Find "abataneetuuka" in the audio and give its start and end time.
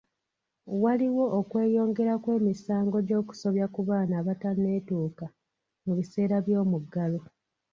4.21-5.25